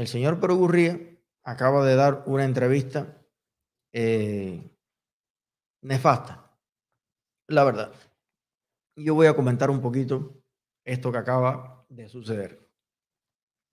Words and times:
el 0.00 0.08
señor 0.08 0.40
Perugurría 0.40 0.98
acaba 1.42 1.84
de 1.84 1.94
dar 1.94 2.24
una 2.26 2.44
entrevista 2.44 3.22
eh, 3.92 4.70
nefasta, 5.82 6.56
la 7.46 7.64
verdad. 7.64 7.92
Yo 8.96 9.14
voy 9.14 9.26
a 9.26 9.36
comentar 9.36 9.70
un 9.70 9.80
poquito 9.80 10.42
esto 10.84 11.12
que 11.12 11.18
acaba 11.18 11.84
de 11.88 12.08
suceder. 12.08 12.66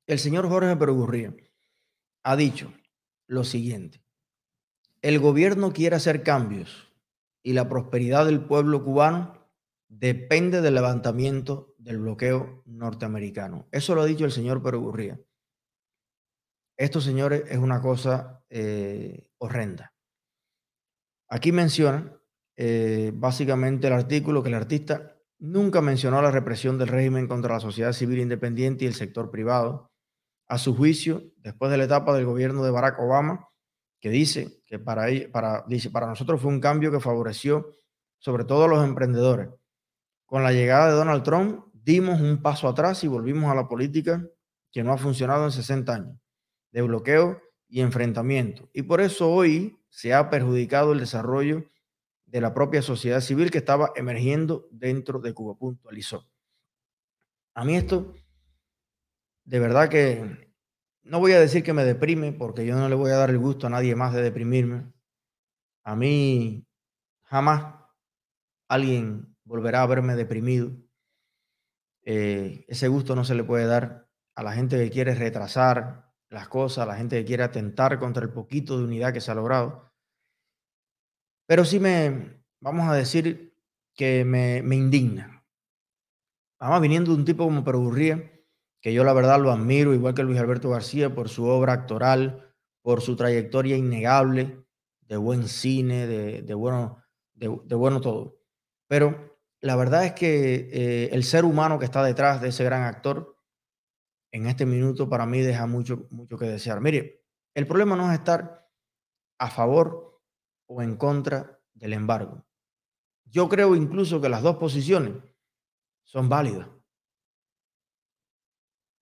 El 0.05 0.19
señor 0.19 0.49
Jorge 0.49 0.75
Perugurría 0.75 1.33
ha 2.23 2.35
dicho 2.35 2.73
lo 3.27 3.43
siguiente. 3.43 4.03
El 5.01 5.19
gobierno 5.19 5.71
quiere 5.71 5.95
hacer 5.95 6.23
cambios 6.23 6.93
y 7.43 7.53
la 7.53 7.69
prosperidad 7.69 8.25
del 8.25 8.41
pueblo 8.41 8.83
cubano 8.83 9.47
depende 9.87 10.61
del 10.61 10.75
levantamiento 10.75 11.75
del 11.77 11.99
bloqueo 11.99 12.63
norteamericano. 12.65 13.67
Eso 13.71 13.95
lo 13.95 14.01
ha 14.01 14.05
dicho 14.05 14.25
el 14.25 14.31
señor 14.31 14.61
Perugurría. 14.61 15.19
Esto, 16.77 17.01
señores, 17.01 17.43
es 17.49 17.57
una 17.57 17.81
cosa 17.81 18.43
eh, 18.49 19.31
horrenda. 19.39 19.93
Aquí 21.27 21.51
menciona 21.51 22.13
eh, 22.55 23.11
básicamente 23.13 23.87
el 23.87 23.93
artículo 23.93 24.43
que 24.43 24.49
el 24.49 24.55
artista 24.55 25.17
nunca 25.39 25.81
mencionó 25.81 26.21
la 26.21 26.31
represión 26.31 26.77
del 26.77 26.87
régimen 26.87 27.27
contra 27.27 27.55
la 27.55 27.59
sociedad 27.59 27.93
civil 27.93 28.19
independiente 28.19 28.85
y 28.85 28.87
el 28.87 28.93
sector 28.93 29.31
privado. 29.31 29.91
A 30.47 30.57
su 30.57 30.75
juicio, 30.75 31.23
después 31.37 31.69
de 31.71 31.77
la 31.77 31.83
etapa 31.83 32.15
del 32.15 32.25
gobierno 32.25 32.63
de 32.63 32.71
Barack 32.71 32.99
Obama, 32.99 33.49
que 33.99 34.09
dice 34.09 34.61
que 34.65 34.79
para, 34.79 35.07
para, 35.31 35.65
dice, 35.67 35.89
para 35.89 36.07
nosotros 36.07 36.41
fue 36.41 36.51
un 36.51 36.61
cambio 36.61 36.91
que 36.91 36.99
favoreció 36.99 37.73
sobre 38.19 38.45
todo 38.45 38.65
a 38.65 38.67
los 38.67 38.83
emprendedores. 38.83 39.49
Con 40.25 40.43
la 40.43 40.51
llegada 40.51 40.87
de 40.87 40.93
Donald 40.93 41.23
Trump, 41.23 41.65
dimos 41.73 42.21
un 42.21 42.41
paso 42.41 42.67
atrás 42.67 43.03
y 43.03 43.07
volvimos 43.07 43.51
a 43.51 43.55
la 43.55 43.67
política 43.67 44.25
que 44.71 44.83
no 44.83 44.93
ha 44.93 44.97
funcionado 44.97 45.45
en 45.45 45.51
60 45.51 45.93
años, 45.93 46.19
de 46.71 46.81
bloqueo 46.81 47.41
y 47.67 47.81
enfrentamiento. 47.81 48.69
Y 48.73 48.83
por 48.83 49.01
eso 49.01 49.31
hoy 49.31 49.79
se 49.89 50.13
ha 50.13 50.29
perjudicado 50.29 50.93
el 50.93 50.99
desarrollo 50.99 51.65
de 52.25 52.41
la 52.41 52.53
propia 52.53 52.81
sociedad 52.81 53.21
civil 53.21 53.51
que 53.51 53.57
estaba 53.57 53.91
emergiendo 53.95 54.67
dentro 54.71 55.19
de 55.19 55.33
Cuba, 55.33 55.55
puntualizó. 55.57 56.29
A 57.53 57.65
mí 57.65 57.75
esto, 57.75 58.13
de 59.45 59.59
verdad 59.59 59.89
que 59.89 60.53
no 61.03 61.19
voy 61.19 61.31
a 61.31 61.39
decir 61.39 61.63
que 61.63 61.73
me 61.73 61.85
deprime, 61.85 62.33
porque 62.33 62.65
yo 62.65 62.75
no 62.75 62.89
le 62.89 62.95
voy 62.95 63.11
a 63.11 63.15
dar 63.15 63.29
el 63.29 63.39
gusto 63.39 63.67
a 63.67 63.69
nadie 63.69 63.95
más 63.95 64.13
de 64.13 64.21
deprimirme. 64.21 64.91
A 65.83 65.95
mí 65.95 66.67
jamás 67.23 67.75
alguien 68.67 69.35
volverá 69.45 69.81
a 69.81 69.87
verme 69.87 70.15
deprimido. 70.15 70.71
Eh, 72.03 72.65
ese 72.67 72.89
gusto 72.89 73.15
no 73.15 73.23
se 73.23 73.35
le 73.35 73.43
puede 73.43 73.65
dar 73.65 74.07
a 74.35 74.43
la 74.43 74.51
gente 74.51 74.77
que 74.77 74.91
quiere 74.91 75.15
retrasar 75.15 76.06
las 76.29 76.47
cosas, 76.47 76.87
la 76.87 76.95
gente 76.95 77.17
que 77.17 77.25
quiere 77.25 77.43
atentar 77.43 77.99
contra 77.99 78.23
el 78.23 78.31
poquito 78.31 78.77
de 78.77 78.83
unidad 78.83 79.13
que 79.13 79.21
se 79.21 79.31
ha 79.31 79.35
logrado. 79.35 79.91
Pero 81.47 81.63
sí 81.63 81.79
me, 81.79 82.43
vamos 82.59 82.89
a 82.89 82.93
decir 82.93 83.55
que 83.95 84.25
me, 84.25 84.61
me 84.61 84.75
indigna. 84.75 85.45
Además, 86.59 86.81
viniendo 86.81 87.11
de 87.11 87.17
un 87.17 87.25
tipo 87.25 87.45
como 87.45 87.63
Perugurría, 87.63 88.31
que 88.81 88.93
yo 88.93 89.03
la 89.03 89.13
verdad 89.13 89.39
lo 89.39 89.51
admiro, 89.51 89.93
igual 89.93 90.13
que 90.13 90.23
Luis 90.23 90.39
Alberto 90.39 90.69
García, 90.69 91.13
por 91.13 91.29
su 91.29 91.45
obra 91.45 91.73
actoral, 91.73 92.53
por 92.81 93.01
su 93.01 93.15
trayectoria 93.15 93.77
innegable, 93.77 94.65
de 95.01 95.17
buen 95.17 95.47
cine, 95.47 96.07
de, 96.07 96.53
bueno, 96.53 97.03
de, 97.33 97.47
bueno 97.47 98.01
todo. 98.01 98.39
Pero 98.87 99.37
la 99.61 99.75
verdad 99.75 100.05
es 100.05 100.13
que 100.13 100.69
eh, 100.71 101.09
el 101.11 101.23
ser 101.23 101.45
humano 101.45 101.79
que 101.79 101.85
está 101.85 102.03
detrás 102.03 102.41
de 102.41 102.49
ese 102.49 102.63
gran 102.63 102.83
actor, 102.83 103.36
en 104.31 104.47
este 104.47 104.65
minuto 104.65 105.09
para 105.09 105.25
mí 105.25 105.41
deja 105.41 105.65
mucho, 105.65 106.07
mucho 106.09 106.37
que 106.37 106.45
desear. 106.45 106.81
Mire, 106.81 107.23
el 107.53 107.67
problema 107.67 107.95
no 107.95 108.11
es 108.11 108.19
estar 108.19 108.69
a 109.39 109.49
favor 109.49 110.21
o 110.67 110.81
en 110.81 110.97
contra 110.97 111.59
del 111.73 111.93
embargo. 111.93 112.45
Yo 113.25 113.49
creo 113.49 113.75
incluso 113.75 114.21
que 114.21 114.29
las 114.29 114.41
dos 114.41 114.57
posiciones 114.57 115.13
son 116.03 116.29
válidas. 116.29 116.69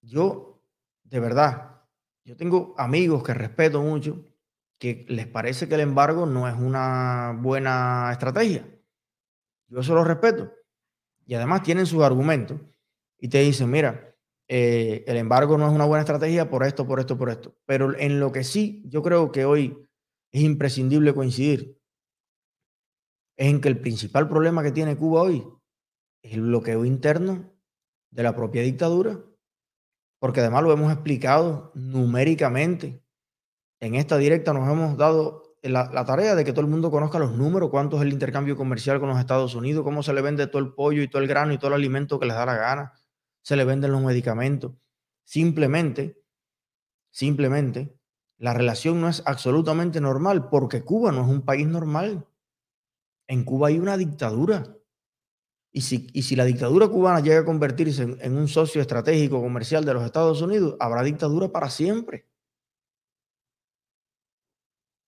Yo, 0.01 0.63
de 1.03 1.19
verdad, 1.19 1.81
yo 2.23 2.35
tengo 2.35 2.73
amigos 2.77 3.23
que 3.23 3.33
respeto 3.33 3.81
mucho 3.81 4.23
que 4.77 5.05
les 5.09 5.27
parece 5.27 5.67
que 5.67 5.75
el 5.75 5.81
embargo 5.81 6.25
no 6.25 6.47
es 6.47 6.55
una 6.55 7.37
buena 7.39 8.09
estrategia. 8.11 8.67
Yo 9.67 9.79
eso 9.79 9.95
lo 9.95 10.03
respeto. 10.03 10.51
Y 11.25 11.33
además 11.33 11.63
tienen 11.63 11.85
sus 11.85 12.03
argumentos 12.03 12.59
y 13.17 13.29
te 13.29 13.39
dicen, 13.39 13.69
mira, 13.69 14.14
eh, 14.47 15.03
el 15.07 15.17
embargo 15.17 15.57
no 15.57 15.67
es 15.67 15.73
una 15.73 15.85
buena 15.85 16.01
estrategia 16.01 16.49
por 16.49 16.63
esto, 16.63 16.85
por 16.85 16.99
esto, 16.99 17.17
por 17.17 17.29
esto. 17.29 17.55
Pero 17.65 17.97
en 17.97 18.19
lo 18.19 18.31
que 18.31 18.43
sí, 18.43 18.83
yo 18.87 19.01
creo 19.01 19.31
que 19.31 19.45
hoy 19.45 19.77
es 20.31 20.41
imprescindible 20.41 21.13
coincidir 21.13 21.75
es 23.37 23.47
en 23.47 23.61
que 23.61 23.67
el 23.67 23.79
principal 23.79 24.27
problema 24.29 24.63
que 24.63 24.71
tiene 24.71 24.97
Cuba 24.97 25.21
hoy 25.21 25.45
es 26.21 26.33
el 26.33 26.41
bloqueo 26.41 26.85
interno 26.85 27.53
de 28.11 28.23
la 28.23 28.35
propia 28.35 28.61
dictadura, 28.61 29.19
porque 30.19 30.39
además 30.39 30.63
lo 30.63 30.71
hemos 30.71 30.91
explicado 30.91 31.71
numéricamente. 31.75 33.03
En 33.81 33.95
esta 33.95 34.17
directa 34.17 34.53
nos 34.53 34.69
hemos 34.69 34.97
dado 34.97 35.57
la, 35.61 35.91
la, 35.91 36.05
tarea 36.05 36.35
de 36.35 36.45
que 36.45 36.53
todo 36.53 36.61
el 36.61 36.71
mundo 36.71 36.89
conozca 36.89 37.19
los 37.19 37.33
números, 37.33 37.69
cuánto 37.69 37.97
es 37.97 38.03
el 38.03 38.13
intercambio 38.13 38.55
comercial 38.55 38.99
con 38.99 39.09
los 39.09 39.19
Estados 39.19 39.53
Unidos, 39.53 39.83
cómo 39.83 40.01
se 40.01 40.13
le 40.13 40.21
vende 40.21 40.47
todo 40.47 40.61
el 40.61 40.73
pollo 40.73 41.01
y 41.01 41.09
todo 41.09 41.21
el 41.21 41.27
grano 41.27 41.51
y 41.51 41.57
todo 41.57 41.69
el 41.69 41.73
alimento 41.73 42.19
que 42.19 42.27
les 42.27 42.35
da 42.35 42.45
la 42.45 42.55
gana, 42.55 42.93
se 43.45 43.55
le 43.55 43.63
venden 43.63 43.91
los 43.91 44.01
medicamentos. 44.01 44.73
Simplemente, 45.23 46.19
simplemente, 47.11 47.95
la 48.37 48.55
relación 48.55 48.99
no 48.99 49.07
es 49.07 49.21
absolutamente 49.27 50.01
normal 50.01 50.49
porque 50.49 50.83
Cuba 50.83 51.11
no 51.11 51.21
es 51.21 51.27
un 51.27 51.43
país 51.43 51.67
normal. 51.67 52.27
En 53.27 53.43
Cuba 53.43 53.67
hay 53.67 53.77
una 53.77 53.97
dictadura. 53.97 54.75
Y 55.71 55.81
si, 55.81 56.07
y 56.11 56.23
si 56.23 56.35
la 56.35 56.43
dictadura 56.43 56.87
cubana 56.87 57.19
llega 57.19 57.41
a 57.41 57.45
convertirse 57.45 58.17
en, 58.19 58.35
un 58.35 58.47
socio 58.47 58.81
estratégico 58.81 59.39
comercial 59.39 59.85
de 59.85 59.93
los 59.93 60.03
Estados 60.03 60.41
Unidos, 60.41 60.75
habrá 60.79 61.03
dictadura 61.03 61.49
para 61.49 61.69
siempre. 61.69 62.25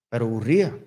Pero 0.09 0.25
aburría. 0.25 0.77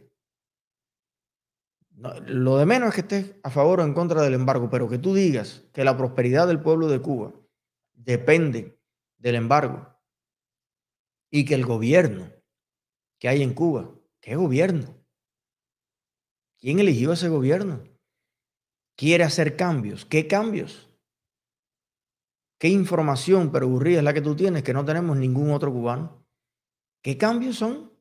lo 2.27 2.59
de 2.59 2.67
menos 2.67 2.91
es 2.91 2.95
que 2.95 3.01
estés 3.01 3.35
a 3.43 3.51
favor 3.51 3.81
o 3.81 3.85
en 3.85 3.93
contra 3.93 4.23
del 4.23 4.35
embargo, 4.35 4.71
pero 4.71 4.89
que 4.89 4.99
tú 4.99 5.15
digas 5.15 5.65
que 5.73 5.83
la 5.83 5.97
prosperidad 5.97 6.47
del 6.47 6.61
pueblo 6.61 6.87
de 6.87 7.01
Cuba 7.01 7.40
depende 8.05 8.81
del 9.19 9.35
embargo 9.35 9.97
y 11.31 11.45
que 11.45 11.55
el 11.55 11.67
gobierno 11.67 12.33
que 13.19 13.29
hay 13.29 13.43
en 13.43 13.55
Cuba. 13.55 13.95
¿Qué 14.21 14.35
gobierno? 14.37 14.97
¿Quién 16.59 16.79
eligió 16.79 17.13
ese 17.13 17.29
gobierno? 17.29 17.85
¿Quiere 18.97 19.25
hacer 19.25 19.57
cambios? 19.57 20.05
¿Qué 20.05 20.27
cambios? 20.27 20.91
¿Qué 22.59 22.69
información 22.69 23.51
perurría 23.51 23.99
es 23.99 24.05
la 24.05 24.13
que 24.13 24.21
tú 24.21 24.37
tienes 24.37 24.63
que 24.63 24.75
no 24.75 24.85
tenemos 24.85 25.17
ningún 25.17 25.53
otro 25.53 25.73
cubano? 25.73 26.27
¿Qué 27.03 27.17
cambios 27.17 27.57
son? 27.57 27.93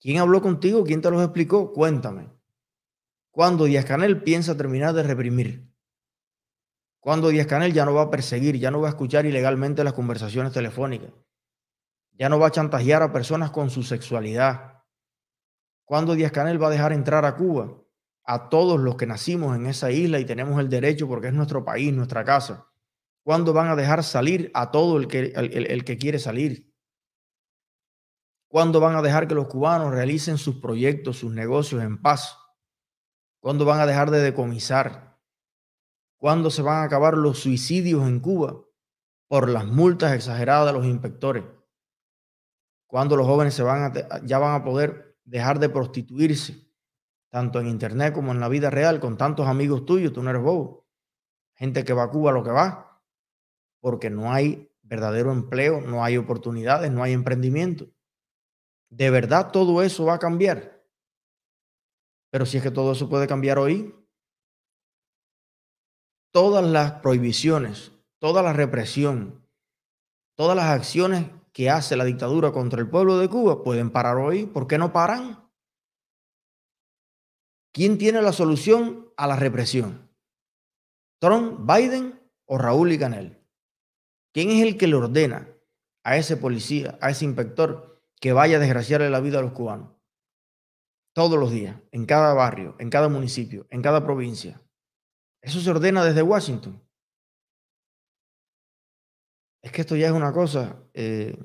¿Quién 0.00 0.18
habló 0.18 0.40
contigo? 0.40 0.84
¿Quién 0.84 1.00
te 1.00 1.10
los 1.10 1.22
explicó? 1.22 1.72
Cuéntame. 1.72 2.30
¿Cuándo 3.32 3.64
Díaz 3.64 3.84
Canel 3.84 4.22
piensa 4.22 4.56
terminar 4.56 4.94
de 4.94 5.02
reprimir? 5.02 5.68
¿Cuándo 7.06 7.28
Díaz 7.28 7.46
Canel 7.46 7.72
ya 7.72 7.84
no 7.84 7.94
va 7.94 8.02
a 8.02 8.10
perseguir, 8.10 8.58
ya 8.58 8.72
no 8.72 8.80
va 8.80 8.88
a 8.88 8.90
escuchar 8.90 9.26
ilegalmente 9.26 9.84
las 9.84 9.92
conversaciones 9.92 10.52
telefónicas? 10.52 11.12
Ya 12.18 12.28
no 12.28 12.40
va 12.40 12.48
a 12.48 12.50
chantajear 12.50 13.00
a 13.00 13.12
personas 13.12 13.52
con 13.52 13.70
su 13.70 13.84
sexualidad. 13.84 14.82
¿Cuándo 15.84 16.16
Díaz 16.16 16.32
Canel 16.32 16.60
va 16.60 16.66
a 16.66 16.70
dejar 16.70 16.92
entrar 16.92 17.24
a 17.24 17.36
Cuba 17.36 17.80
a 18.24 18.48
todos 18.48 18.80
los 18.80 18.96
que 18.96 19.06
nacimos 19.06 19.54
en 19.54 19.66
esa 19.66 19.92
isla 19.92 20.18
y 20.18 20.24
tenemos 20.24 20.58
el 20.58 20.68
derecho 20.68 21.06
porque 21.06 21.28
es 21.28 21.32
nuestro 21.32 21.64
país, 21.64 21.94
nuestra 21.94 22.24
casa? 22.24 22.66
¿Cuándo 23.22 23.52
van 23.52 23.68
a 23.68 23.76
dejar 23.76 24.02
salir 24.02 24.50
a 24.52 24.72
todo 24.72 24.96
el 24.96 25.06
que, 25.06 25.32
el, 25.36 25.84
que 25.84 25.98
quiere 25.98 26.18
salir? 26.18 26.74
¿Cuándo 28.48 28.80
van 28.80 28.96
a 28.96 29.02
dejar 29.02 29.28
que 29.28 29.36
los 29.36 29.46
cubanos 29.46 29.92
realicen 29.92 30.38
sus 30.38 30.56
proyectos, 30.56 31.18
sus 31.18 31.32
negocios 31.32 31.84
en 31.84 32.02
paz? 32.02 32.36
¿Cuándo 33.38 33.64
van 33.64 33.78
a 33.78 33.86
dejar 33.86 34.10
de 34.10 34.18
decomisar? 34.18 35.05
¿Cuándo 36.18 36.50
se 36.50 36.62
van 36.62 36.78
a 36.78 36.82
acabar 36.84 37.16
los 37.16 37.38
suicidios 37.38 38.06
en 38.06 38.20
Cuba 38.20 38.60
por 39.28 39.48
las 39.48 39.66
multas 39.66 40.12
exageradas 40.12 40.66
de 40.66 40.78
los 40.78 40.86
inspectores? 40.86 41.44
cuando 42.86 43.16
los 43.16 43.26
jóvenes 43.26 43.54
se 43.54 43.62
van 43.62 43.92
ya 44.24 44.38
van 44.38 44.54
a 44.54 44.64
poder 44.64 45.18
dejar 45.24 45.58
de 45.58 45.68
prostituirse, 45.68 46.70
tanto 47.30 47.60
en 47.60 47.66
internet 47.66 48.14
como 48.14 48.32
en 48.32 48.40
la 48.40 48.48
vida 48.48 48.70
real, 48.70 49.00
con 49.00 49.16
tantos 49.16 49.48
amigos 49.48 49.84
tuyos, 49.84 50.12
tú 50.12 50.22
no 50.22 50.30
eres 50.30 50.42
bobo. 50.42 50.86
Gente 51.54 51.84
que 51.84 51.92
va 51.92 52.04
a 52.04 52.10
Cuba 52.10 52.32
lo 52.32 52.44
que 52.44 52.50
va, 52.50 53.02
porque 53.80 54.10
no 54.10 54.32
hay 54.32 54.72
verdadero 54.82 55.32
empleo, 55.32 55.80
no 55.80 56.04
hay 56.04 56.16
oportunidades, 56.16 56.92
no 56.92 57.02
hay 57.02 57.12
emprendimiento. 57.12 57.86
¿De 58.88 59.10
verdad 59.10 59.50
todo 59.50 59.82
eso 59.82 60.04
va 60.04 60.14
a 60.14 60.18
cambiar? 60.18 60.84
Pero 62.30 62.46
si 62.46 62.58
es 62.58 62.62
que 62.62 62.70
todo 62.70 62.92
eso 62.92 63.08
puede 63.08 63.26
cambiar 63.26 63.58
hoy, 63.58 63.94
todas 66.36 66.62
las 66.62 66.92
prohibiciones, 67.00 67.92
toda 68.18 68.42
la 68.42 68.52
represión, 68.52 69.42
todas 70.34 70.54
las 70.54 70.66
acciones 70.66 71.30
que 71.54 71.70
hace 71.70 71.96
la 71.96 72.04
dictadura 72.04 72.52
contra 72.52 72.78
el 72.78 72.90
pueblo 72.90 73.16
de 73.16 73.26
Cuba, 73.26 73.64
pueden 73.64 73.88
parar 73.88 74.18
hoy. 74.18 74.44
¿Por 74.44 74.66
qué 74.66 74.76
no 74.76 74.92
paran? 74.92 75.48
¿Quién 77.72 77.96
tiene 77.96 78.20
la 78.20 78.34
solución 78.34 79.08
a 79.16 79.26
la 79.26 79.36
represión? 79.36 80.10
¿Trump, 81.20 81.60
Biden 81.60 82.20
o 82.44 82.58
Raúl 82.58 82.92
y 82.92 82.98
Canel? 82.98 83.42
¿Quién 84.34 84.50
es 84.50 84.62
el 84.62 84.76
que 84.76 84.88
le 84.88 84.96
ordena 84.96 85.48
a 86.04 86.18
ese 86.18 86.36
policía, 86.36 86.98
a 87.00 87.08
ese 87.08 87.24
inspector, 87.24 87.98
que 88.20 88.34
vaya 88.34 88.58
a 88.58 88.60
desgraciarle 88.60 89.08
la 89.08 89.20
vida 89.20 89.38
a 89.38 89.42
los 89.42 89.52
cubanos? 89.52 89.88
Todos 91.14 91.38
los 91.38 91.50
días, 91.50 91.80
en 91.92 92.04
cada 92.04 92.34
barrio, 92.34 92.76
en 92.78 92.90
cada 92.90 93.08
municipio, 93.08 93.66
en 93.70 93.80
cada 93.80 94.04
provincia. 94.04 94.60
Eso 95.46 95.60
se 95.60 95.70
ordena 95.70 96.04
desde 96.04 96.22
Washington. 96.22 96.82
Es 99.62 99.70
que 99.70 99.82
esto 99.82 99.94
ya 99.94 100.08
es 100.08 100.12
una 100.12 100.32
cosa, 100.32 100.82
eh, 100.92 101.38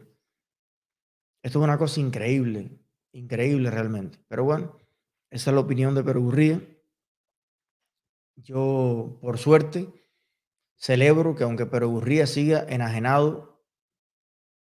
esto 1.44 1.59
es 1.59 1.63
una 1.63 1.77
cosa 1.77 2.00
increíble, 2.00 2.80
increíble 3.13 3.69
realmente. 3.69 4.18
Pero 4.27 4.44
bueno, 4.44 4.75
esa 5.30 5.51
es 5.51 5.53
la 5.53 5.62
opinión 5.62 5.94
de 5.94 6.03
Perugurría. 6.03 6.68
Yo, 8.38 9.19
por 9.21 9.38
suerte, 9.38 9.94
celebro 10.77 11.36
que 11.36 11.44
aunque 11.44 11.68
Perugurría 11.68 12.25
siga 12.25 12.65
enajenado, 12.68 13.63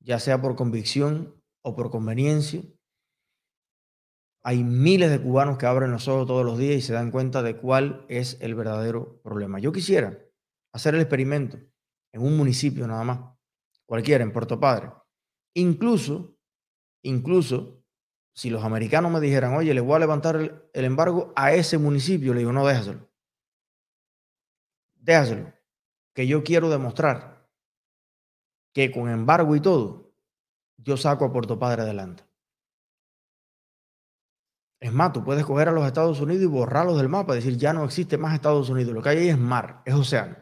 ya 0.02 0.20
sea 0.20 0.42
por 0.42 0.58
convicción 0.58 1.42
o 1.62 1.78
por 1.78 1.92
conveniencia, 1.92 2.62
hay 4.44 4.64
miles 4.64 5.10
de 5.12 5.22
cubanos 5.22 5.58
que 5.58 5.66
abren 5.66 5.92
los 5.92 6.08
ojos 6.08 6.28
todos 6.28 6.46
los 6.46 6.58
días 6.58 6.78
y 6.78 6.82
se 6.82 6.94
dan 6.94 7.12
cuenta 7.12 7.44
de 7.44 7.58
cuál 7.58 8.06
es 8.08 8.38
el 8.42 8.56
verdadero 8.56 9.22
problema. 9.22 9.60
Yo 9.60 9.72
quisiera 9.72 10.18
hacer 10.72 10.96
el 10.96 11.02
experimento 11.02 11.58
en 12.12 12.22
un 12.22 12.38
municipio 12.38 12.88
nada 12.88 13.04
más 13.04 13.20
cualquiera, 13.86 14.24
en 14.24 14.32
Puerto 14.32 14.60
Padre. 14.60 14.92
Incluso, 15.56 16.38
incluso, 17.04 17.84
si 18.34 18.50
los 18.50 18.64
americanos 18.64 19.12
me 19.12 19.20
dijeran, 19.20 19.56
oye, 19.56 19.74
le 19.74 19.82
voy 19.82 19.96
a 19.96 20.00
levantar 20.00 20.36
el, 20.36 20.86
embargo 20.86 21.34
a 21.36 21.54
ese 21.54 21.78
municipio, 21.78 22.34
le 22.34 22.40
digo, 22.40 22.54
no, 22.54 22.66
déjaselo. 22.66 23.10
Déjaselo. 24.96 25.54
Que 26.14 26.28
yo 26.28 26.44
quiero 26.44 26.70
demostrar 26.70 27.50
que 28.74 28.92
con 28.92 29.10
embargo 29.10 29.56
y 29.56 29.60
todo, 29.60 30.14
yo 30.78 30.96
saco 30.96 31.26
a 31.26 31.34
Puerto 31.34 31.58
Padre 31.58 31.82
adelante. 31.82 32.29
Es 34.82 34.94
más, 34.94 35.12
tú 35.12 35.24
puedes 35.24 35.46
coger 35.46 35.70
a 35.70 35.72
los 35.72 35.86
Estados 35.86 36.22
Unidos 36.22 36.44
y 36.44 36.48
borrarlos 36.48 36.98
del 36.98 37.10
mapa, 37.10 37.36
decir, 37.36 37.58
ya 37.58 37.74
no 37.74 37.84
existe 37.84 38.18
más 38.18 38.34
Estados 38.34 38.70
Unidos. 38.70 38.94
Lo 38.94 39.02
que 39.02 39.10
hay 39.10 39.18
ahí 39.18 39.30
es 39.30 39.38
mar, 39.38 39.82
es 39.86 39.94
océano. 39.94 40.38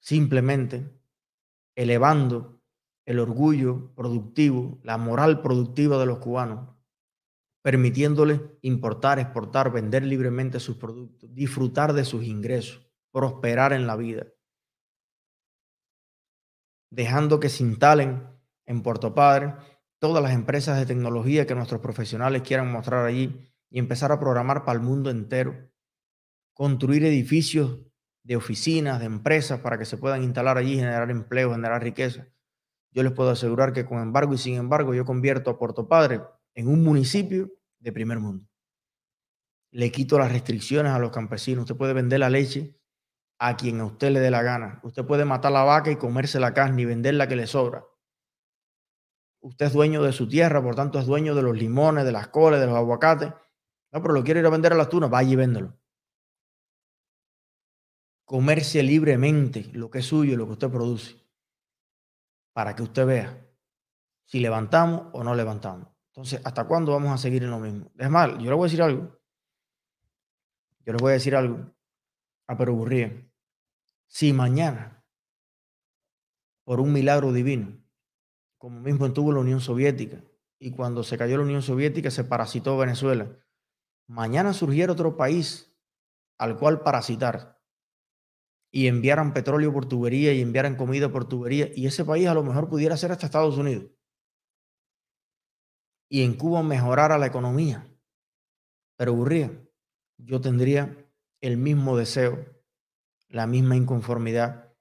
simplemente 0.00 0.90
elevando 1.76 2.60
el 3.06 3.18
orgullo 3.18 3.94
productivo, 3.94 4.80
la 4.82 4.98
moral 4.98 5.42
productiva 5.42 5.98
de 5.98 6.06
los 6.06 6.18
cubanos, 6.18 6.74
permitiéndoles 7.62 8.40
importar, 8.62 9.18
exportar, 9.18 9.70
vender 9.70 10.04
libremente 10.04 10.60
sus 10.60 10.76
productos, 10.76 11.32
disfrutar 11.34 11.92
de 11.92 12.04
sus 12.04 12.24
ingresos, 12.24 12.86
prosperar 13.12 13.72
en 13.72 13.86
la 13.86 13.96
vida, 13.96 14.26
dejando 16.90 17.38
que 17.38 17.48
se 17.48 17.62
instalen 17.62 18.26
en 18.66 18.82
Puerto 18.82 19.14
Padre 19.14 19.54
todas 20.00 20.22
las 20.22 20.32
empresas 20.32 20.78
de 20.78 20.86
tecnología 20.86 21.46
que 21.46 21.54
nuestros 21.54 21.80
profesionales 21.80 22.42
quieran 22.42 22.72
mostrar 22.72 23.06
allí 23.06 23.52
y 23.68 23.78
empezar 23.78 24.10
a 24.10 24.18
programar 24.18 24.64
para 24.64 24.78
el 24.78 24.84
mundo 24.84 25.10
entero, 25.10 25.70
construir 26.54 27.04
edificios 27.04 27.78
de 28.24 28.36
oficinas, 28.36 28.98
de 28.98 29.06
empresas, 29.06 29.60
para 29.60 29.78
que 29.78 29.84
se 29.84 29.98
puedan 29.98 30.24
instalar 30.24 30.58
allí, 30.58 30.76
generar 30.76 31.10
empleo, 31.10 31.52
generar 31.52 31.82
riqueza. 31.82 32.26
Yo 32.92 33.02
les 33.02 33.12
puedo 33.12 33.30
asegurar 33.30 33.72
que 33.72 33.84
con 33.84 34.00
embargo 34.00 34.34
y 34.34 34.38
sin 34.38 34.54
embargo 34.54 34.94
yo 34.94 35.04
convierto 35.04 35.50
a 35.50 35.58
Puerto 35.58 35.86
Padre 35.86 36.22
en 36.54 36.66
un 36.66 36.82
municipio 36.82 37.52
de 37.78 37.92
primer 37.92 38.18
mundo. 38.18 38.46
Le 39.70 39.92
quito 39.92 40.18
las 40.18 40.32
restricciones 40.32 40.92
a 40.92 40.98
los 40.98 41.12
campesinos. 41.12 41.62
Usted 41.62 41.76
puede 41.76 41.92
vender 41.92 42.20
la 42.20 42.30
leche 42.30 42.74
a 43.38 43.56
quien 43.56 43.80
a 43.80 43.84
usted 43.84 44.10
le 44.10 44.20
dé 44.20 44.30
la 44.30 44.42
gana. 44.42 44.80
Usted 44.82 45.04
puede 45.04 45.24
matar 45.24 45.52
la 45.52 45.62
vaca 45.62 45.90
y 45.90 45.96
comerse 45.96 46.40
la 46.40 46.52
carne 46.52 46.82
y 46.82 46.86
vender 46.86 47.14
la 47.14 47.28
que 47.28 47.36
le 47.36 47.46
sobra. 47.46 47.84
Usted 49.40 49.66
es 49.66 49.72
dueño 49.72 50.02
de 50.02 50.12
su 50.12 50.28
tierra, 50.28 50.62
por 50.62 50.74
tanto 50.74 50.98
es 50.98 51.06
dueño 51.06 51.34
de 51.34 51.42
los 51.42 51.56
limones, 51.56 52.04
de 52.04 52.12
las 52.12 52.28
coles, 52.28 52.60
de 52.60 52.66
los 52.66 52.76
aguacates. 52.76 53.32
No, 53.92 54.02
pero 54.02 54.14
lo 54.14 54.22
quiere 54.22 54.40
ir 54.40 54.46
a 54.46 54.50
vender 54.50 54.72
a 54.72 54.76
las 54.76 54.88
tunas, 54.88 55.10
vaya 55.10 55.30
y 55.30 55.36
véndelo 55.36 55.80
comerse 58.30 58.84
libremente 58.84 59.72
lo 59.72 59.90
que 59.90 59.98
es 59.98 60.06
suyo, 60.06 60.36
lo 60.36 60.46
que 60.46 60.52
usted 60.52 60.70
produce, 60.70 61.16
para 62.52 62.76
que 62.76 62.84
usted 62.84 63.04
vea 63.04 63.44
si 64.24 64.38
levantamos 64.38 65.08
o 65.12 65.24
no 65.24 65.34
levantamos. 65.34 65.88
Entonces, 66.12 66.40
¿hasta 66.44 66.68
cuándo 66.68 66.92
vamos 66.92 67.10
a 67.10 67.18
seguir 67.18 67.42
en 67.42 67.50
lo 67.50 67.58
mismo? 67.58 67.90
Es 67.98 68.08
mal, 68.08 68.38
yo 68.38 68.48
le 68.48 68.54
voy 68.54 68.66
a 68.66 68.70
decir 68.70 68.82
algo. 68.82 69.20
Yo 70.86 70.92
le 70.92 70.98
voy 71.00 71.10
a 71.10 71.14
decir 71.14 71.34
algo 71.34 71.74
a 72.46 72.56
Perú 72.56 72.86
Si 74.06 74.32
mañana, 74.32 75.04
por 76.62 76.78
un 76.78 76.92
milagro 76.92 77.32
divino, 77.32 77.79
como 78.60 78.78
mismo 78.78 79.06
estuvo 79.06 79.32
la 79.32 79.40
Unión 79.40 79.60
Soviética, 79.60 80.22
y 80.58 80.72
cuando 80.72 81.02
se 81.02 81.16
cayó 81.16 81.38
la 81.38 81.44
Unión 81.44 81.62
Soviética 81.62 82.10
se 82.10 82.24
parasitó 82.24 82.76
Venezuela, 82.76 83.34
mañana 84.06 84.52
surgiera 84.52 84.92
otro 84.92 85.16
país 85.16 85.74
al 86.36 86.58
cual 86.58 86.82
parasitar, 86.82 87.58
y 88.70 88.86
enviaran 88.86 89.32
petróleo 89.32 89.72
por 89.72 89.86
tubería 89.86 90.34
y 90.34 90.42
enviaran 90.42 90.76
comida 90.76 91.10
por 91.10 91.26
tubería, 91.26 91.70
y 91.74 91.86
ese 91.86 92.04
país 92.04 92.28
a 92.28 92.34
lo 92.34 92.44
mejor 92.44 92.68
pudiera 92.68 92.98
ser 92.98 93.12
hasta 93.12 93.24
Estados 93.24 93.56
Unidos. 93.56 93.86
Y 96.10 96.22
en 96.22 96.34
Cuba 96.34 96.62
mejorara 96.62 97.16
la 97.16 97.26
economía. 97.26 97.90
Pero 98.96 99.14
ocurría, 99.14 99.58
yo 100.18 100.42
tendría 100.42 101.10
el 101.40 101.56
mismo 101.56 101.96
deseo, 101.96 102.44
la 103.28 103.46
misma 103.46 103.76
inconformidad, 103.76 104.74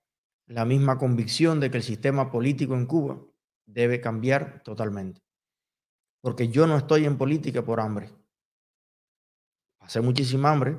la 0.47 0.65
misma 0.65 0.97
convicción 0.97 1.61
de 1.61 1.71
que 1.71 1.77
el 1.77 1.83
sistema 1.83 2.29
político 2.29 2.75
en 2.75 2.85
Cuba 2.85 3.28
debe 3.73 4.01
cambiar 4.01 4.61
totalmente. 4.63 5.21
Porque 6.21 6.49
yo 6.49 6.67
no 6.67 6.77
estoy 6.77 7.05
en 7.05 7.17
política 7.17 7.63
por 7.63 7.79
hambre. 7.79 8.09
Pasé 9.79 10.01
muchísima 10.01 10.51
hambre, 10.51 10.77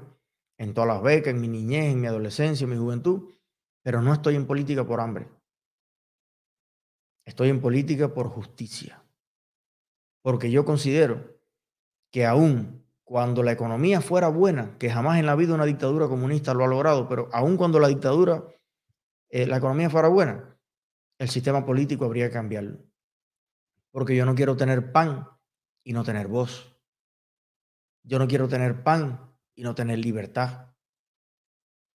en 0.59 0.75
todas 0.75 0.89
las 0.89 1.03
becas, 1.03 1.33
en 1.33 1.41
mi 1.41 1.49
niñez, 1.49 1.93
en 1.93 2.01
mi 2.01 2.07
adolescencia, 2.07 2.65
en 2.65 2.71
mi 2.71 2.77
juventud, 2.77 3.33
pero 3.83 4.03
no 4.03 4.13
estoy 4.13 4.37
en 4.37 4.47
política 4.47 4.85
por 4.85 5.01
hambre. 5.01 5.29
Estoy 7.25 7.49
en 7.49 7.61
política 7.61 8.13
por 8.13 8.29
justicia. 8.29 9.03
Porque 10.23 10.51
yo 10.51 10.65
considero 10.65 11.41
que 12.13 12.27
aún 12.27 12.85
cuando 13.05 13.43
la 13.43 13.53
economía 13.53 14.01
fuera 14.01 14.29
buena, 14.29 14.77
que 14.79 14.91
jamás 14.91 15.19
en 15.19 15.27
la 15.27 15.35
vida 15.35 15.55
una 15.55 15.65
dictadura 15.65 16.09
comunista 16.09 16.55
lo 16.55 16.65
ha 16.65 16.69
logrado, 16.69 17.09
pero 17.09 17.29
aún 17.33 17.57
cuando 17.57 17.81
la 17.81 17.89
dictadura, 17.89 18.45
eh, 19.31 19.47
la 19.47 19.57
economía 19.57 19.89
fuera 19.89 20.09
buena, 20.09 20.59
el 21.19 21.29
sistema 21.29 21.65
político 21.65 22.05
habría 22.05 22.29
que 22.29 22.35
cambiarlo. 22.35 22.90
Porque 23.91 24.17
yo 24.17 24.25
no 24.25 24.35
quiero 24.35 24.57
tener 24.57 24.93
pan 24.93 25.29
y 25.85 25.93
no 25.93 26.05
tener 26.05 26.29
voz. 26.29 26.77
Yo 28.03 28.19
no 28.19 28.29
quiero 28.29 28.49
tener 28.49 28.83
pan 28.83 29.35
y 29.55 29.63
no 29.63 29.75
tener 29.75 29.99
libertad. 29.99 30.75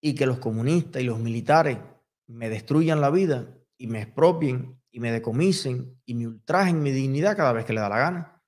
Y 0.01 0.15
que 0.15 0.25
los 0.25 0.39
comunistas 0.39 1.01
y 1.01 1.05
los 1.05 1.19
militares 1.19 1.79
me 2.27 2.49
destruyan 2.49 3.01
la 3.01 3.09
vida 3.09 3.57
y 3.77 3.87
me 3.87 4.01
expropien 4.01 4.81
y 4.91 4.99
me 4.99 5.11
decomisen 5.11 5.99
y 6.05 6.15
me 6.15 6.27
ultrajen 6.27 6.81
mi 6.81 6.91
dignidad 6.91 7.35
cada 7.35 7.53
vez 7.53 7.65
que 7.65 7.73
le 7.73 7.81
da 7.81 7.89
la 7.89 7.97
gana. 7.97 8.43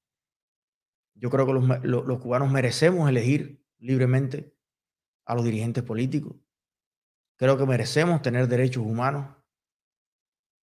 Yo 1.15 1.29
creo 1.29 1.45
que 1.45 1.53
los, 1.53 1.83
los 1.83 2.19
cubanos 2.19 2.51
merecemos 2.51 3.09
elegir 3.09 3.65
libremente 3.79 4.55
a 5.25 5.35
los 5.35 5.43
dirigentes 5.43 5.83
políticos. 5.83 6.35
Creo 7.37 7.57
que 7.57 7.65
merecemos 7.65 8.21
tener 8.21 8.47
derechos 8.47 8.83
humanos. 8.83 9.35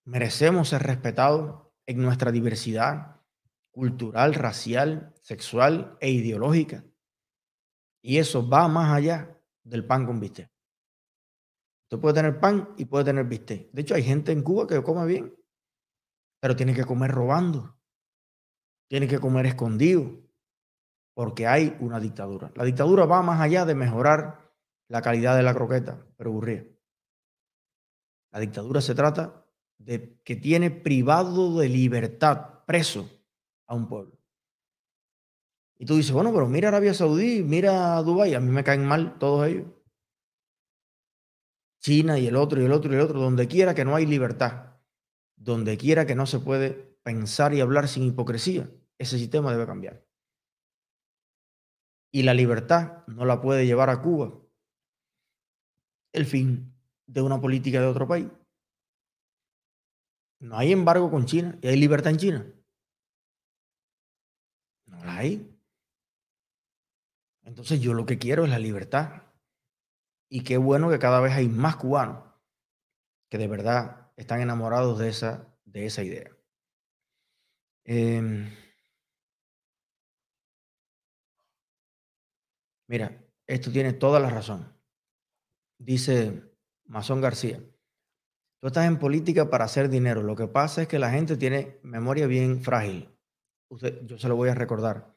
Merecemos 0.04 0.68
ser 0.68 0.82
respetados 0.82 1.63
en 1.86 2.02
nuestra 2.02 2.30
diversidad 2.32 3.20
cultural, 3.70 4.34
racial, 4.34 5.14
sexual 5.20 5.96
e 6.00 6.10
ideológica. 6.10 6.84
Y 8.02 8.18
eso 8.18 8.48
va 8.48 8.68
más 8.68 8.92
allá 8.92 9.40
del 9.62 9.86
pan 9.86 10.06
con 10.06 10.20
bistec. 10.20 10.50
Usted 11.84 12.00
puede 12.00 12.14
tener 12.14 12.38
pan 12.38 12.74
y 12.76 12.84
puede 12.84 13.04
tener 13.04 13.24
bistec. 13.24 13.70
De 13.72 13.82
hecho, 13.82 13.94
hay 13.94 14.02
gente 14.02 14.32
en 14.32 14.42
Cuba 14.42 14.66
que 14.66 14.82
come 14.82 15.06
bien, 15.06 15.34
pero 16.40 16.54
tiene 16.54 16.74
que 16.74 16.84
comer 16.84 17.10
robando. 17.10 17.76
Tiene 18.88 19.08
que 19.08 19.18
comer 19.18 19.46
escondido, 19.46 20.20
porque 21.14 21.46
hay 21.46 21.76
una 21.80 21.98
dictadura. 21.98 22.52
La 22.54 22.64
dictadura 22.64 23.06
va 23.06 23.22
más 23.22 23.40
allá 23.40 23.64
de 23.64 23.74
mejorar 23.74 24.52
la 24.88 25.02
calidad 25.02 25.36
de 25.36 25.42
la 25.42 25.54
croqueta, 25.54 26.06
pero 26.16 26.30
aburría. 26.30 26.64
La 28.32 28.40
dictadura 28.40 28.80
se 28.80 28.94
trata 28.94 29.43
de 29.78 30.20
que 30.24 30.36
tiene 30.36 30.70
privado 30.70 31.58
de 31.58 31.68
libertad, 31.68 32.64
preso 32.66 33.10
a 33.66 33.74
un 33.74 33.88
pueblo. 33.88 34.18
Y 35.76 35.86
tú 35.86 35.96
dices, 35.96 36.12
bueno, 36.12 36.32
pero 36.32 36.46
mira 36.46 36.68
Arabia 36.68 36.94
Saudí, 36.94 37.42
mira 37.42 38.00
Dubái, 38.02 38.34
a 38.34 38.40
mí 38.40 38.50
me 38.50 38.64
caen 38.64 38.86
mal 38.86 39.18
todos 39.18 39.46
ellos. 39.48 39.66
China 41.80 42.18
y 42.18 42.26
el 42.26 42.36
otro 42.36 42.62
y 42.62 42.64
el 42.64 42.72
otro 42.72 42.92
y 42.92 42.94
el 42.94 43.02
otro, 43.02 43.20
donde 43.20 43.46
quiera 43.46 43.74
que 43.74 43.84
no 43.84 43.94
hay 43.94 44.06
libertad. 44.06 44.70
donde 45.36 45.76
quiera 45.76 46.06
que 46.06 46.14
no 46.14 46.26
se 46.26 46.38
puede 46.38 46.70
pensar 47.02 47.52
y 47.52 47.60
hablar 47.60 47.88
sin 47.88 48.04
hipocresía, 48.04 48.70
ese 48.98 49.18
sistema 49.18 49.52
debe 49.52 49.66
cambiar. 49.66 50.06
Y 52.10 52.22
la 52.22 52.32
libertad 52.32 53.04
no 53.08 53.24
la 53.26 53.42
puede 53.42 53.66
llevar 53.66 53.90
a 53.90 54.00
Cuba 54.00 54.40
el 56.12 56.24
fin 56.24 56.74
de 57.06 57.20
una 57.20 57.40
política 57.40 57.80
de 57.80 57.86
otro 57.86 58.06
país. 58.08 58.28
No 60.44 60.58
hay 60.58 60.72
embargo 60.72 61.10
con 61.10 61.24
China 61.24 61.58
y 61.62 61.68
hay 61.68 61.76
libertad 61.78 62.12
en 62.12 62.18
China. 62.18 62.46
No 64.84 65.02
la 65.02 65.16
hay. 65.16 65.58
Entonces 67.44 67.80
yo 67.80 67.94
lo 67.94 68.04
que 68.04 68.18
quiero 68.18 68.44
es 68.44 68.50
la 68.50 68.58
libertad. 68.58 69.22
Y 70.28 70.44
qué 70.44 70.58
bueno 70.58 70.90
que 70.90 70.98
cada 70.98 71.20
vez 71.20 71.32
hay 71.32 71.48
más 71.48 71.76
cubanos 71.76 72.22
que 73.30 73.38
de 73.38 73.48
verdad 73.48 74.12
están 74.16 74.42
enamorados 74.42 74.98
de 74.98 75.08
esa, 75.08 75.56
de 75.64 75.86
esa 75.86 76.02
idea. 76.02 76.30
Em, 77.84 78.50
mira, 82.86 83.18
esto 83.46 83.72
tiene 83.72 83.94
toda 83.94 84.20
la 84.20 84.28
razón. 84.28 84.78
Dice 85.78 86.42
Masón 86.84 87.22
García. 87.22 87.62
Tú 88.64 88.68
estás 88.68 88.86
en 88.86 88.98
política 88.98 89.50
para 89.50 89.66
hacer 89.66 89.90
dinero. 89.90 90.22
Lo 90.22 90.36
que 90.36 90.46
pasa 90.46 90.80
es 90.80 90.88
que 90.88 90.98
la 90.98 91.10
gente 91.10 91.36
tiene 91.36 91.78
memoria 91.82 92.26
bien 92.26 92.62
frágil. 92.62 93.14
yo 93.68 94.16
se 94.16 94.26
lo 94.26 94.36
voy 94.36 94.48
a 94.48 94.54
recordar. 94.54 95.14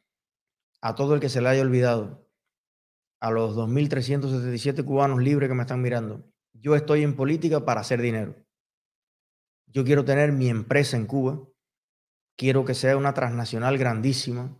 A 0.81 0.95
todo 0.95 1.15
el 1.15 1.21
que 1.21 1.29
se 1.29 1.39
le 1.39 1.47
haya 1.47 1.61
olvidado, 1.61 2.29
a 3.21 3.31
los 3.31 3.55
2.377 3.55 4.83
cubanos 4.83 5.23
libres 5.23 5.47
que 5.47 5.55
me 5.55 5.61
están 5.61 5.81
mirando, 5.81 6.29
yo 6.51 6.75
estoy 6.75 7.03
en 7.03 7.15
política 7.15 7.63
para 7.63 7.79
hacer 7.79 8.01
dinero. 8.01 8.35
Yo 9.67 9.85
quiero 9.85 10.03
tener 10.03 10.33
mi 10.33 10.49
empresa 10.49 10.97
en 10.97 11.05
Cuba. 11.05 11.39
Quiero 12.35 12.65
que 12.65 12.73
sea 12.73 12.97
una 12.97 13.13
transnacional 13.13 13.77
grandísima. 13.77 14.57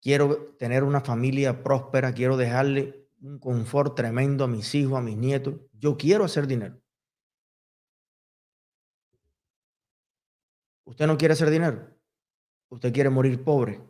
Quiero 0.00 0.54
tener 0.60 0.84
una 0.84 1.00
familia 1.00 1.64
próspera. 1.64 2.14
Quiero 2.14 2.36
dejarle 2.36 3.08
un 3.20 3.40
confort 3.40 3.96
tremendo 3.96 4.44
a 4.44 4.46
mis 4.46 4.76
hijos, 4.76 4.96
a 4.96 5.02
mis 5.02 5.16
nietos. 5.16 5.56
Yo 5.72 5.96
quiero 5.96 6.22
hacer 6.24 6.46
dinero. 6.46 6.80
Usted 10.86 11.06
no 11.06 11.18
quiere 11.18 11.34
hacer 11.34 11.50
dinero. 11.50 11.90
Usted 12.70 12.92
quiere 12.92 13.10
morir 13.10 13.42
pobre. 13.44 13.80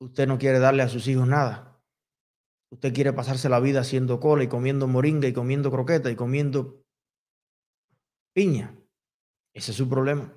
Usted 0.00 0.26
no 0.26 0.38
quiere 0.38 0.58
darle 0.58 0.82
a 0.82 0.88
sus 0.88 1.06
hijos 1.06 1.26
nada. 1.26 1.80
Usted 2.70 2.92
quiere 2.92 3.12
pasarse 3.12 3.48
la 3.48 3.60
vida 3.60 3.80
haciendo 3.80 4.20
cola 4.20 4.44
y 4.44 4.48
comiendo 4.48 4.86
moringa 4.86 5.28
y 5.28 5.32
comiendo 5.32 5.70
croqueta 5.70 6.10
y 6.10 6.16
comiendo 6.16 6.84
piña. 8.34 8.74
Ese 9.54 9.70
es 9.70 9.76
su 9.76 9.88
problema. 9.88 10.34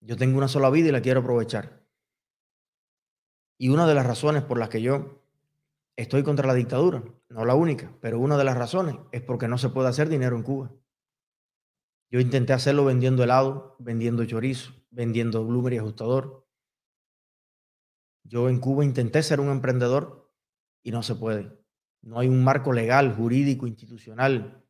Yo 0.00 0.16
tengo 0.16 0.38
una 0.38 0.48
sola 0.48 0.70
vida 0.70 0.88
y 0.88 0.92
la 0.92 1.02
quiero 1.02 1.20
aprovechar. 1.20 1.84
Y 3.58 3.68
una 3.68 3.86
de 3.86 3.94
las 3.94 4.06
razones 4.06 4.42
por 4.42 4.58
las 4.58 4.68
que 4.68 4.82
yo 4.82 5.22
estoy 5.96 6.24
contra 6.24 6.46
la 6.46 6.54
dictadura, 6.54 7.04
no 7.28 7.44
la 7.44 7.54
única, 7.54 7.96
pero 8.00 8.18
una 8.18 8.36
de 8.36 8.44
las 8.44 8.56
razones 8.56 8.96
es 9.12 9.22
porque 9.22 9.46
no 9.46 9.58
se 9.58 9.68
puede 9.68 9.88
hacer 9.88 10.08
dinero 10.08 10.36
en 10.36 10.42
Cuba. 10.42 10.72
Yo 12.12 12.20
intenté 12.20 12.52
hacerlo 12.52 12.84
vendiendo 12.84 13.24
helado, 13.24 13.74
vendiendo 13.78 14.22
chorizo, 14.26 14.74
vendiendo 14.90 15.46
bloomer 15.46 15.72
y 15.72 15.78
ajustador. 15.78 16.46
Yo 18.22 18.50
en 18.50 18.60
Cuba 18.60 18.84
intenté 18.84 19.22
ser 19.22 19.40
un 19.40 19.48
emprendedor 19.48 20.30
y 20.82 20.90
no 20.90 21.02
se 21.02 21.14
puede. 21.14 21.58
No 22.02 22.18
hay 22.18 22.28
un 22.28 22.44
marco 22.44 22.74
legal, 22.74 23.14
jurídico, 23.16 23.66
institucional, 23.66 24.62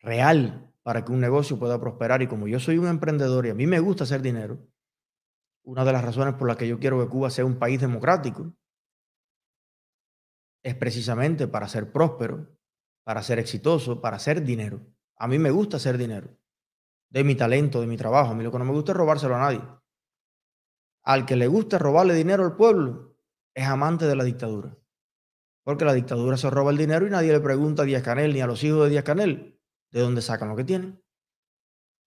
real 0.00 0.70
para 0.82 1.02
que 1.02 1.12
un 1.12 1.20
negocio 1.20 1.58
pueda 1.58 1.80
prosperar. 1.80 2.20
Y 2.20 2.26
como 2.26 2.46
yo 2.46 2.60
soy 2.60 2.76
un 2.76 2.88
emprendedor 2.88 3.46
y 3.46 3.48
a 3.48 3.54
mí 3.54 3.66
me 3.66 3.80
gusta 3.80 4.04
hacer 4.04 4.20
dinero, 4.20 4.68
una 5.62 5.82
de 5.82 5.92
las 5.92 6.04
razones 6.04 6.34
por 6.34 6.46
las 6.46 6.58
que 6.58 6.68
yo 6.68 6.78
quiero 6.78 7.00
que 7.00 7.08
Cuba 7.08 7.30
sea 7.30 7.46
un 7.46 7.58
país 7.58 7.80
democrático 7.80 8.54
es 10.62 10.74
precisamente 10.74 11.48
para 11.48 11.68
ser 11.68 11.90
próspero, 11.90 12.54
para 13.02 13.22
ser 13.22 13.38
exitoso, 13.38 14.02
para 14.02 14.16
hacer 14.16 14.44
dinero. 14.44 14.93
A 15.16 15.28
mí 15.28 15.38
me 15.38 15.50
gusta 15.50 15.76
hacer 15.76 15.96
dinero. 15.96 16.36
De 17.10 17.22
mi 17.24 17.34
talento, 17.34 17.80
de 17.80 17.86
mi 17.86 17.96
trabajo. 17.96 18.32
A 18.32 18.34
mí 18.34 18.42
lo 18.42 18.50
que 18.50 18.58
no 18.58 18.64
me 18.64 18.72
gusta 18.72 18.92
es 18.92 18.98
robárselo 18.98 19.36
a 19.36 19.40
nadie. 19.40 19.62
Al 21.04 21.26
que 21.26 21.36
le 21.36 21.46
gusta 21.46 21.78
robarle 21.78 22.14
dinero 22.14 22.44
al 22.44 22.56
pueblo 22.56 23.16
es 23.54 23.66
amante 23.66 24.06
de 24.06 24.16
la 24.16 24.24
dictadura. 24.24 24.76
Porque 25.62 25.84
la 25.84 25.92
dictadura 25.92 26.36
se 26.36 26.50
roba 26.50 26.70
el 26.70 26.76
dinero 26.76 27.06
y 27.06 27.10
nadie 27.10 27.32
le 27.32 27.40
pregunta 27.40 27.82
a 27.82 27.84
Díaz 27.84 28.02
Canel 28.02 28.34
ni 28.34 28.40
a 28.40 28.46
los 28.46 28.62
hijos 28.64 28.84
de 28.84 28.90
Díaz 28.90 29.04
Canel 29.04 29.60
de 29.92 30.00
dónde 30.00 30.22
sacan 30.22 30.48
lo 30.48 30.56
que 30.56 30.64
tienen. 30.64 31.02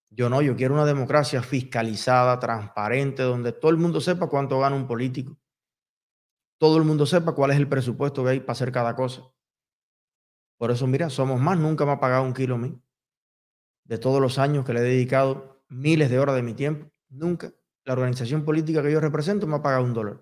Yo 0.10 0.30
no, 0.30 0.42
yo 0.42 0.56
quiero 0.56 0.74
una 0.74 0.86
democracia 0.86 1.42
fiscalizada, 1.42 2.40
transparente, 2.40 3.24
donde 3.24 3.54
todo 3.54 3.72
el 3.72 3.78
mundo 3.78 4.02
sepa 4.02 4.28
cuánto 4.28 4.60
gana 4.60 4.76
un 4.76 4.88
político. 4.88 5.38
Todo 6.60 6.78
el 6.78 6.84
mundo 6.84 7.06
sepa 7.06 7.34
cuál 7.34 7.52
es 7.52 7.58
el 7.58 7.70
presupuesto 7.70 8.24
que 8.24 8.32
hay 8.32 8.40
para 8.40 8.54
hacer 8.54 8.72
cada 8.72 8.96
cosa. 8.96 9.24
Por 10.58 10.72
eso, 10.72 10.88
mira, 10.88 11.10
somos 11.10 11.40
más, 11.40 11.58
nunca 11.58 11.86
me 11.86 11.92
ha 11.92 12.00
pagado 12.00 12.24
un 12.24 12.34
kilo 12.34 12.56
a 12.56 12.58
mí 12.58 12.82
de 13.88 13.98
todos 13.98 14.22
los 14.22 14.38
años 14.38 14.66
que 14.66 14.74
le 14.74 14.82
he 14.82 14.84
dedicado 14.84 15.64
miles 15.70 16.10
de 16.10 16.20
horas 16.20 16.36
de 16.36 16.44
mi 16.44 16.54
tiempo, 16.54 16.92
nunca 17.10 17.54
la 17.86 17.94
organización 17.94 18.44
política 18.44 18.84
que 18.84 18.92
yo 18.92 19.00
represento 19.00 19.48
me 19.48 19.56
ha 19.56 19.62
pagado 19.62 19.84
un 19.84 19.94
dólar. 19.94 20.22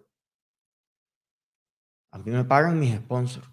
A 2.12 2.19
mí 2.19 2.31
me 2.31 2.45
pagan 2.45 2.79
mis 2.79 2.95
sponsors. 2.95 3.50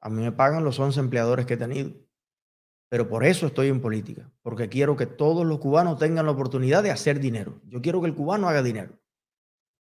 A 0.00 0.08
mí 0.08 0.22
me 0.22 0.32
pagan 0.32 0.64
los 0.64 0.78
11 0.78 1.00
empleadores 1.00 1.44
que 1.44 1.54
he 1.54 1.56
tenido. 1.56 1.92
Pero 2.88 3.08
por 3.08 3.24
eso 3.24 3.46
estoy 3.46 3.68
en 3.68 3.80
política, 3.80 4.32
porque 4.42 4.68
quiero 4.68 4.96
que 4.96 5.06
todos 5.06 5.44
los 5.44 5.58
cubanos 5.58 5.98
tengan 5.98 6.26
la 6.26 6.32
oportunidad 6.32 6.82
de 6.82 6.92
hacer 6.92 7.18
dinero. 7.18 7.60
Yo 7.64 7.82
quiero 7.82 8.00
que 8.00 8.06
el 8.06 8.14
cubano 8.14 8.48
haga 8.48 8.62
dinero. 8.62 9.00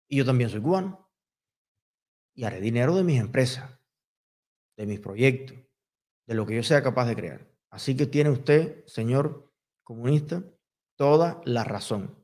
Y 0.07 0.17
yo 0.17 0.25
también 0.25 0.49
soy 0.49 0.61
cubano. 0.61 1.11
Y 2.33 2.45
haré 2.45 2.61
dinero 2.61 2.95
de 2.95 3.03
mis 3.03 3.19
empresas, 3.19 3.69
de 4.77 4.85
mis 4.85 5.01
proyectos, 5.01 5.57
de 6.25 6.35
lo 6.35 6.45
que 6.45 6.55
yo 6.55 6.63
sea 6.63 6.81
capaz 6.81 7.05
de 7.07 7.15
crear. 7.15 7.50
Así 7.71 7.95
que 7.95 8.05
tiene 8.05 8.29
usted, 8.29 8.85
señor 8.85 9.51
comunista, 9.83 10.43
toda 10.97 11.41
la 11.45 11.63
razón. 11.63 12.20